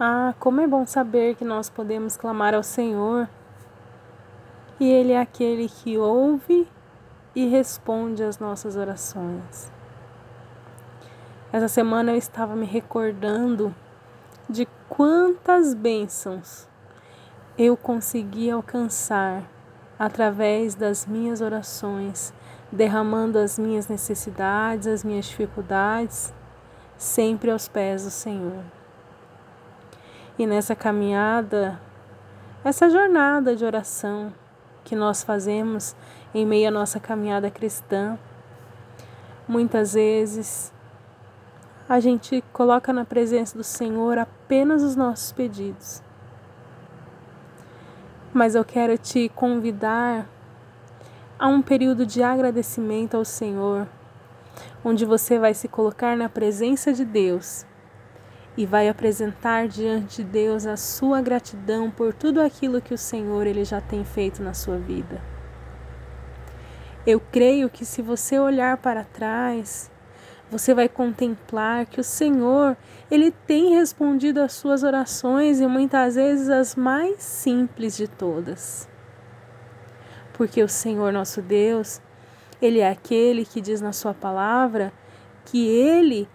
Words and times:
Ah, 0.00 0.34
como 0.40 0.60
é 0.60 0.66
bom 0.66 0.86
saber 0.86 1.34
que 1.36 1.44
nós 1.44 1.68
podemos 1.68 2.16
clamar 2.16 2.54
ao 2.54 2.62
Senhor 2.62 3.28
e 4.80 4.90
Ele 4.90 5.12
é 5.12 5.20
aquele 5.20 5.68
que 5.68 5.98
ouve 5.98 6.66
e 7.36 7.46
responde 7.46 8.22
às 8.22 8.38
nossas 8.38 8.74
orações. 8.74 9.70
Essa 11.52 11.68
semana 11.68 12.12
eu 12.12 12.16
estava 12.16 12.56
me 12.56 12.64
recordando 12.64 13.74
de 14.48 14.66
quantas 14.88 15.74
bênçãos 15.74 16.66
eu 17.58 17.76
consegui 17.76 18.50
alcançar 18.50 19.44
através 19.98 20.74
das 20.74 21.06
minhas 21.06 21.42
orações, 21.42 22.32
derramando 22.72 23.38
as 23.38 23.58
minhas 23.58 23.88
necessidades, 23.88 24.86
as 24.86 25.04
minhas 25.04 25.26
dificuldades, 25.26 26.32
sempre 26.96 27.50
aos 27.50 27.68
pés 27.68 28.04
do 28.04 28.10
Senhor. 28.10 28.81
E 30.38 30.46
nessa 30.46 30.74
caminhada, 30.74 31.78
essa 32.64 32.88
jornada 32.88 33.54
de 33.54 33.64
oração 33.64 34.32
que 34.82 34.96
nós 34.96 35.22
fazemos 35.22 35.94
em 36.34 36.46
meio 36.46 36.68
à 36.68 36.70
nossa 36.70 36.98
caminhada 36.98 37.50
cristã, 37.50 38.18
muitas 39.46 39.92
vezes 39.92 40.72
a 41.86 42.00
gente 42.00 42.42
coloca 42.52 42.92
na 42.92 43.04
presença 43.04 43.58
do 43.58 43.62
Senhor 43.62 44.16
apenas 44.16 44.82
os 44.82 44.96
nossos 44.96 45.32
pedidos. 45.32 46.02
Mas 48.32 48.54
eu 48.54 48.64
quero 48.64 48.96
te 48.96 49.28
convidar 49.28 50.26
a 51.38 51.46
um 51.46 51.60
período 51.60 52.06
de 52.06 52.22
agradecimento 52.22 53.18
ao 53.18 53.24
Senhor, 53.26 53.86
onde 54.82 55.04
você 55.04 55.38
vai 55.38 55.52
se 55.52 55.68
colocar 55.68 56.16
na 56.16 56.30
presença 56.30 56.90
de 56.92 57.04
Deus 57.04 57.66
e 58.56 58.66
vai 58.66 58.88
apresentar 58.88 59.66
diante 59.66 60.22
de 60.22 60.24
Deus 60.24 60.66
a 60.66 60.76
sua 60.76 61.20
gratidão 61.22 61.90
por 61.90 62.12
tudo 62.12 62.40
aquilo 62.40 62.82
que 62.82 62.92
o 62.92 62.98
Senhor 62.98 63.46
ele 63.46 63.64
já 63.64 63.80
tem 63.80 64.04
feito 64.04 64.42
na 64.42 64.52
sua 64.52 64.76
vida. 64.76 65.20
Eu 67.06 67.18
creio 67.18 67.68
que 67.70 67.84
se 67.84 68.02
você 68.02 68.38
olhar 68.38 68.76
para 68.76 69.04
trás, 69.04 69.90
você 70.50 70.74
vai 70.74 70.88
contemplar 70.88 71.86
que 71.86 71.98
o 71.98 72.04
Senhor, 72.04 72.76
ele 73.10 73.30
tem 73.30 73.74
respondido 73.74 74.40
às 74.40 74.52
suas 74.52 74.82
orações 74.82 75.60
e 75.60 75.66
muitas 75.66 76.14
vezes 76.14 76.50
as 76.50 76.76
mais 76.76 77.22
simples 77.22 77.96
de 77.96 78.06
todas. 78.06 78.86
Porque 80.34 80.62
o 80.62 80.68
Senhor 80.68 81.10
nosso 81.10 81.40
Deus, 81.40 82.02
ele 82.60 82.80
é 82.80 82.90
aquele 82.90 83.46
que 83.46 83.62
diz 83.62 83.80
na 83.80 83.92
sua 83.92 84.12
palavra 84.12 84.92
que 85.46 85.66
ele 85.66 86.28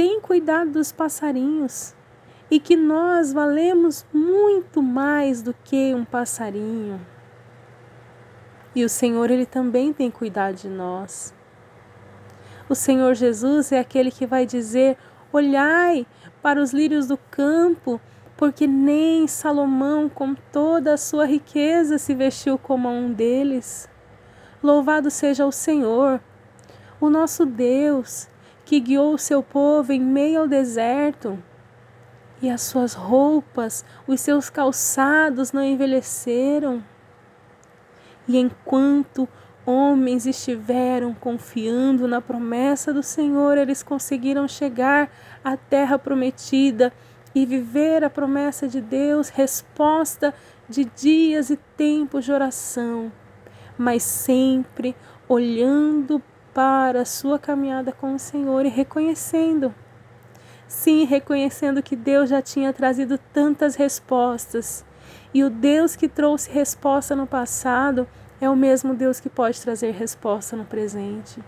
tem 0.00 0.18
cuidado 0.18 0.70
dos 0.70 0.90
passarinhos 0.90 1.94
e 2.50 2.58
que 2.58 2.74
nós 2.74 3.34
valemos 3.34 4.06
muito 4.10 4.82
mais 4.82 5.42
do 5.42 5.52
que 5.52 5.94
um 5.94 6.06
passarinho. 6.06 6.98
E 8.74 8.82
o 8.82 8.88
Senhor, 8.88 9.30
ele 9.30 9.44
também 9.44 9.92
tem 9.92 10.10
cuidado 10.10 10.54
de 10.54 10.70
nós. 10.70 11.34
O 12.66 12.74
Senhor 12.74 13.14
Jesus 13.14 13.72
é 13.72 13.78
aquele 13.78 14.10
que 14.10 14.26
vai 14.26 14.46
dizer: 14.46 14.96
Olhai 15.30 16.06
para 16.40 16.62
os 16.62 16.72
lírios 16.72 17.06
do 17.06 17.18
campo, 17.30 18.00
porque 18.38 18.66
nem 18.66 19.26
Salomão, 19.26 20.08
com 20.08 20.34
toda 20.34 20.94
a 20.94 20.96
sua 20.96 21.26
riqueza, 21.26 21.98
se 21.98 22.14
vestiu 22.14 22.56
como 22.56 22.88
um 22.88 23.12
deles. 23.12 23.86
Louvado 24.62 25.10
seja 25.10 25.44
o 25.44 25.52
Senhor, 25.52 26.22
o 26.98 27.10
nosso 27.10 27.44
Deus, 27.44 28.29
que 28.70 28.78
guiou 28.78 29.14
o 29.14 29.18
seu 29.18 29.42
povo 29.42 29.92
em 29.92 30.00
meio 30.00 30.42
ao 30.42 30.46
deserto. 30.46 31.36
E 32.40 32.48
as 32.48 32.62
suas 32.62 32.94
roupas, 32.94 33.84
os 34.06 34.20
seus 34.20 34.48
calçados 34.48 35.50
não 35.50 35.64
envelheceram. 35.64 36.80
E 38.28 38.38
enquanto 38.38 39.28
homens 39.66 40.24
estiveram 40.24 41.12
confiando 41.12 42.06
na 42.06 42.20
promessa 42.20 42.94
do 42.94 43.02
Senhor, 43.02 43.58
eles 43.58 43.82
conseguiram 43.82 44.46
chegar 44.46 45.10
à 45.42 45.56
terra 45.56 45.98
prometida 45.98 46.92
e 47.34 47.44
viver 47.44 48.04
a 48.04 48.08
promessa 48.08 48.68
de 48.68 48.80
Deus, 48.80 49.30
resposta 49.30 50.32
de 50.68 50.84
dias 50.84 51.50
e 51.50 51.56
tempos 51.76 52.24
de 52.24 52.30
oração, 52.30 53.10
mas 53.76 54.04
sempre 54.04 54.94
olhando 55.28 56.22
para 56.54 57.02
a 57.02 57.04
sua 57.04 57.38
caminhada 57.38 57.92
com 57.92 58.14
o 58.14 58.18
Senhor 58.18 58.64
e 58.66 58.68
reconhecendo. 58.68 59.74
Sim, 60.66 61.04
reconhecendo 61.04 61.82
que 61.82 61.96
Deus 61.96 62.30
já 62.30 62.40
tinha 62.40 62.72
trazido 62.72 63.18
tantas 63.32 63.74
respostas. 63.74 64.84
E 65.34 65.42
o 65.42 65.50
Deus 65.50 65.96
que 65.96 66.08
trouxe 66.08 66.50
resposta 66.50 67.16
no 67.16 67.26
passado 67.26 68.06
é 68.40 68.48
o 68.48 68.56
mesmo 68.56 68.94
Deus 68.94 69.20
que 69.20 69.28
pode 69.28 69.60
trazer 69.60 69.92
resposta 69.92 70.56
no 70.56 70.64
presente. 70.64 71.42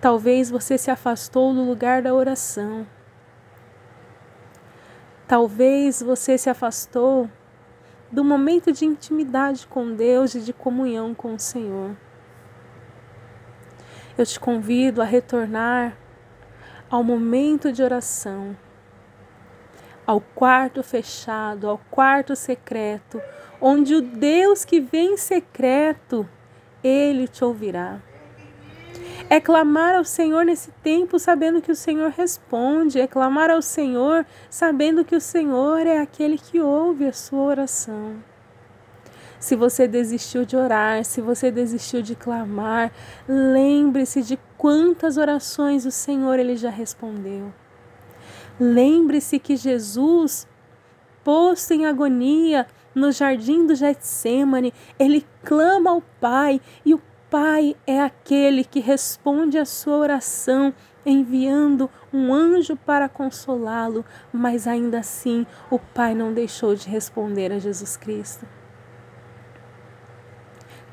Talvez 0.00 0.50
você 0.50 0.78
se 0.78 0.90
afastou 0.90 1.52
do 1.52 1.62
lugar 1.62 2.00
da 2.00 2.14
oração. 2.14 2.86
Talvez 5.28 6.00
você 6.00 6.38
se 6.38 6.48
afastou 6.48 7.28
do 8.10 8.24
momento 8.24 8.72
de 8.72 8.84
intimidade 8.84 9.66
com 9.66 9.94
Deus 9.94 10.34
e 10.34 10.40
de 10.40 10.52
comunhão 10.52 11.14
com 11.14 11.34
o 11.34 11.38
Senhor. 11.38 11.96
Eu 14.20 14.26
te 14.26 14.38
convido 14.38 15.00
a 15.00 15.06
retornar 15.06 15.96
ao 16.90 17.02
momento 17.02 17.72
de 17.72 17.82
oração, 17.82 18.54
ao 20.06 20.20
quarto 20.20 20.82
fechado, 20.82 21.66
ao 21.66 21.80
quarto 21.90 22.36
secreto, 22.36 23.18
onde 23.58 23.94
o 23.94 24.02
Deus 24.02 24.62
que 24.62 24.78
vem 24.78 25.14
em 25.14 25.16
secreto, 25.16 26.28
ele 26.84 27.28
te 27.28 27.42
ouvirá. 27.42 27.98
É 29.30 29.40
clamar 29.40 29.94
ao 29.94 30.04
Senhor 30.04 30.44
nesse 30.44 30.70
tempo 30.82 31.18
sabendo 31.18 31.62
que 31.62 31.72
o 31.72 31.74
Senhor 31.74 32.10
responde, 32.10 33.00
é 33.00 33.06
clamar 33.06 33.48
ao 33.48 33.62
Senhor 33.62 34.26
sabendo 34.50 35.02
que 35.02 35.16
o 35.16 35.20
Senhor 35.20 35.86
é 35.86 35.98
aquele 35.98 36.36
que 36.36 36.60
ouve 36.60 37.06
a 37.06 37.12
sua 37.14 37.40
oração. 37.40 38.22
Se 39.40 39.56
você 39.56 39.88
desistiu 39.88 40.44
de 40.44 40.54
orar, 40.54 41.02
se 41.02 41.22
você 41.22 41.50
desistiu 41.50 42.02
de 42.02 42.14
clamar, 42.14 42.92
lembre-se 43.26 44.22
de 44.22 44.38
quantas 44.58 45.16
orações 45.16 45.86
o 45.86 45.90
Senhor 45.90 46.38
ele 46.38 46.56
já 46.56 46.68
respondeu. 46.68 47.50
Lembre-se 48.60 49.38
que 49.38 49.56
Jesus, 49.56 50.46
posto 51.24 51.72
em 51.72 51.86
agonia, 51.86 52.66
no 52.94 53.10
jardim 53.10 53.66
do 53.66 53.74
Getsemane, 53.74 54.74
ele 54.98 55.26
clama 55.42 55.90
ao 55.90 56.02
Pai 56.20 56.60
e 56.84 56.92
o 56.92 57.00
Pai 57.30 57.74
é 57.86 57.98
aquele 58.02 58.62
que 58.62 58.80
responde 58.80 59.56
a 59.56 59.64
sua 59.64 59.96
oração 59.96 60.74
enviando 61.06 61.88
um 62.12 62.34
anjo 62.34 62.76
para 62.76 63.08
consolá-lo, 63.08 64.04
mas 64.30 64.66
ainda 64.66 64.98
assim 64.98 65.46
o 65.70 65.78
Pai 65.78 66.14
não 66.14 66.34
deixou 66.34 66.74
de 66.74 66.88
responder 66.88 67.52
a 67.52 67.58
Jesus 67.58 67.96
Cristo. 67.96 68.59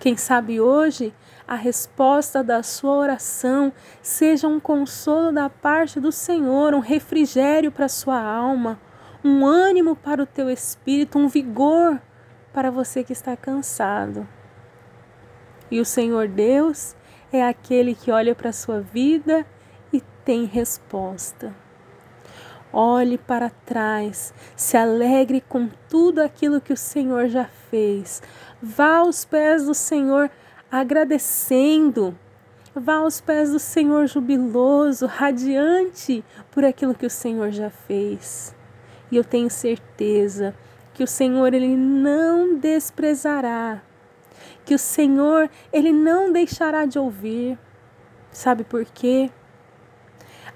Quem 0.08 0.16
sabe 0.16 0.62
hoje 0.62 1.14
a 1.46 1.56
resposta 1.56 2.42
da 2.42 2.64
sua 2.64 2.94
oração 2.94 3.74
seja 4.02 4.48
um 4.48 4.58
consolo 4.58 5.34
da 5.34 5.50
parte 5.50 6.00
do 6.00 6.14
Senhor, 6.14 6.74
um 6.74 6.80
refrigério 6.80 7.74
para 7.74 7.88
a 7.88 7.90
sua 7.90 8.18
alma, 8.18 8.80
um 9.22 9.46
ânimo 9.46 9.98
para 9.98 10.24
o 10.24 10.26
teu 10.26 10.50
espírito, 10.50 11.20
um 11.20 11.28
vigor 11.28 12.02
para 12.54 12.72
você 12.72 13.04
que 13.04 13.12
está 13.12 13.36
cansado. 13.36 14.26
E 15.70 15.82
o 15.82 15.84
Senhor 15.84 16.30
Deus 16.30 16.96
é 17.30 17.46
aquele 17.46 17.94
que 17.94 18.10
olha 18.10 18.34
para 18.34 18.52
a 18.52 18.54
sua 18.54 18.80
vida 18.80 19.46
e 19.92 20.00
tem 20.24 20.46
resposta. 20.46 21.54
Olhe 22.72 23.18
para 23.18 23.50
trás, 23.50 24.34
se 24.56 24.76
alegre 24.76 25.42
com 25.42 25.70
tudo 25.90 26.22
aquilo 26.22 26.60
que 26.60 26.74
o 26.74 26.78
Senhor 26.78 27.28
já 27.28 27.46
fez. 27.70 28.22
Vá 28.62 28.98
aos 28.98 29.24
pés 29.24 29.66
do 29.66 29.74
Senhor 29.74 30.30
agradecendo. 30.70 32.18
Vá 32.76 32.96
aos 32.96 33.22
pés 33.22 33.52
do 33.52 33.60
Senhor 33.60 34.06
jubiloso, 34.06 35.08
radiante 35.08 36.24
por 36.52 36.66
aquilo 36.66 36.94
que 36.94 37.06
o 37.06 37.10
Senhor 37.10 37.52
já 37.52 37.70
fez. 37.70 38.54
E 39.10 39.16
eu 39.16 39.24
tenho 39.24 39.50
certeza 39.50 40.54
que 40.94 41.04
o 41.04 41.08
Senhor 41.08 41.54
ele 41.54 41.76
não 41.76 42.58
desprezará, 42.58 43.82
que 44.66 44.76
o 44.76 44.80
Senhor 44.80 45.50
ele 45.72 45.94
não 45.94 46.32
deixará 46.32 46.86
de 46.86 47.00
ouvir. 47.00 47.58
Sabe 48.32 48.64
por 48.64 48.84
quê? 48.86 49.32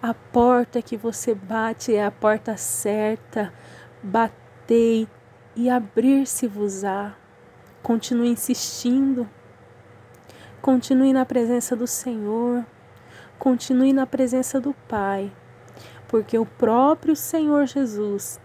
A 0.01 0.13
porta 0.13 0.81
que 0.81 0.97
você 0.97 1.35
bate 1.35 1.93
é 1.93 2.03
a 2.03 2.11
porta 2.11 2.57
certa. 2.57 3.53
Batei 4.01 5.07
e 5.55 5.69
abrir-se-vos-á. 5.69 7.15
Continue 7.83 8.29
insistindo. 8.29 9.29
Continue 10.61 11.13
na 11.13 11.25
presença 11.25 11.75
do 11.75 11.85
Senhor. 11.85 12.65
Continue 13.37 13.93
na 13.93 14.07
presença 14.07 14.59
do 14.59 14.73
Pai 14.87 15.31
porque 16.11 16.37
o 16.37 16.45
próprio 16.45 17.15
Senhor 17.15 17.65
Jesus 17.65 18.37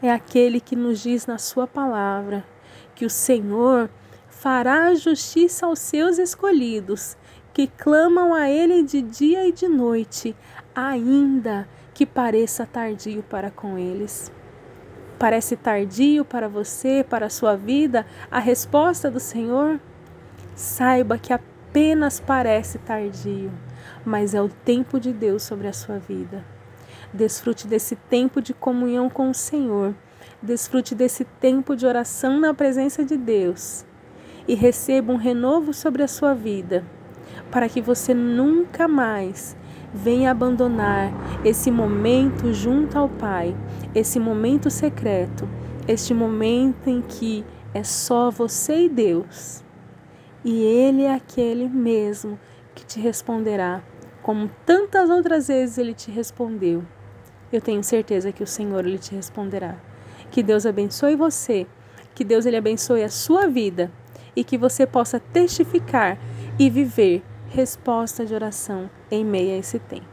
é 0.00 0.10
aquele 0.10 0.58
que 0.58 0.74
nos 0.74 1.00
diz 1.00 1.26
na 1.26 1.36
Sua 1.36 1.66
palavra 1.66 2.46
que 2.94 3.04
o 3.04 3.10
Senhor 3.10 3.90
fará 4.26 4.94
justiça 4.94 5.66
aos 5.66 5.78
seus 5.80 6.16
escolhidos, 6.16 7.14
que 7.52 7.66
clamam 7.66 8.34
a 8.34 8.48
Ele 8.48 8.82
de 8.82 9.02
dia 9.02 9.46
e 9.46 9.52
de 9.52 9.68
noite, 9.68 10.34
ainda 10.74 11.68
que 11.94 12.06
pareça 12.06 12.66
tardio 12.66 13.22
para 13.22 13.50
com 13.50 13.78
eles. 13.78 14.32
Parece 15.18 15.56
tardio 15.56 16.24
para 16.24 16.48
você, 16.48 17.04
para 17.08 17.26
a 17.26 17.30
sua 17.30 17.56
vida, 17.56 18.06
a 18.30 18.38
resposta 18.38 19.10
do 19.10 19.20
Senhor? 19.20 19.78
Saiba 20.54 21.18
que 21.18 21.32
apenas 21.32 22.18
parece 22.18 22.78
tardio, 22.78 23.52
mas 24.04 24.34
é 24.34 24.42
o 24.42 24.48
tempo 24.48 24.98
de 24.98 25.12
Deus 25.12 25.42
sobre 25.42 25.68
a 25.68 25.72
sua 25.72 25.98
vida. 25.98 26.44
Desfrute 27.12 27.66
desse 27.68 27.94
tempo 27.94 28.40
de 28.40 28.54
comunhão 28.54 29.08
com 29.08 29.30
o 29.30 29.34
Senhor. 29.34 29.94
Desfrute 30.42 30.94
desse 30.94 31.24
tempo 31.24 31.76
de 31.76 31.86
oração 31.86 32.40
na 32.40 32.52
presença 32.52 33.04
de 33.04 33.16
Deus 33.16 33.84
e 34.48 34.54
receba 34.54 35.12
um 35.12 35.16
renovo 35.16 35.72
sobre 35.72 36.02
a 36.02 36.08
sua 36.08 36.34
vida, 36.34 36.84
para 37.50 37.68
que 37.68 37.80
você 37.80 38.14
nunca 38.14 38.88
mais 38.88 39.56
venha 39.92 40.30
abandonar 40.30 41.12
esse 41.44 41.70
momento 41.70 42.52
junto 42.52 42.98
ao 42.98 43.08
Pai, 43.08 43.54
esse 43.94 44.18
momento 44.18 44.70
secreto, 44.70 45.48
este 45.86 46.14
momento 46.14 46.88
em 46.88 47.02
que 47.02 47.44
é 47.74 47.82
só 47.82 48.30
você 48.30 48.84
e 48.84 48.88
Deus. 48.88 49.62
E 50.44 50.62
Ele 50.62 51.02
é 51.02 51.14
aquele 51.14 51.68
mesmo 51.68 52.38
que 52.74 52.84
te 52.84 52.98
responderá, 52.98 53.82
como 54.22 54.50
tantas 54.64 55.10
outras 55.10 55.48
vezes 55.48 55.78
Ele 55.78 55.94
te 55.94 56.10
respondeu. 56.10 56.82
Eu 57.52 57.60
tenho 57.60 57.82
certeza 57.84 58.32
que 58.32 58.42
o 58.42 58.46
Senhor 58.46 58.86
Ele 58.86 58.98
te 58.98 59.14
responderá. 59.14 59.76
Que 60.30 60.42
Deus 60.42 60.64
abençoe 60.64 61.14
você, 61.14 61.66
que 62.14 62.24
Deus 62.24 62.46
Ele 62.46 62.56
abençoe 62.56 63.02
a 63.02 63.10
sua 63.10 63.46
vida 63.46 63.90
e 64.34 64.42
que 64.42 64.56
você 64.56 64.86
possa 64.86 65.20
testificar 65.20 66.18
e 66.58 66.68
viver 66.70 67.22
resposta 67.48 68.24
de 68.24 68.34
oração 68.34 68.90
em 69.10 69.24
meio 69.24 69.54
a 69.54 69.58
esse 69.58 69.78
tempo. 69.78 70.11